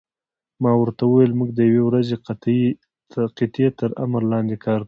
ما 0.63 0.71
ورته 0.77 1.03
وویل: 1.05 1.31
موږ 1.39 1.49
د 1.53 1.59
یوې 1.69 1.83
پوځي 1.87 2.15
قطعې 3.37 3.67
تر 3.79 3.89
امر 4.03 4.21
لاندې 4.31 4.55
کار 4.65 4.77
کوو. 4.77 4.79